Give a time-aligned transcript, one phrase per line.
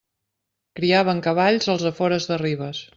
[0.79, 2.87] Criaven cavalls als afores de Ribes.